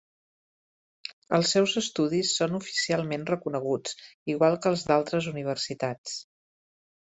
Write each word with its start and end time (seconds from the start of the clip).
Els 1.37 1.51
seus 1.55 1.75
estudis 1.81 2.33
són 2.39 2.57
oficialment 2.61 3.29
reconeguts, 3.33 3.97
igual 4.35 4.61
que 4.65 4.75
els 4.75 4.89
d'altres 4.91 5.33
universitats. 5.37 6.21